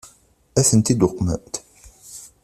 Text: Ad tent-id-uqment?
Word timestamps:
Ad 0.59 0.65
tent-id-uqment? 0.69 1.53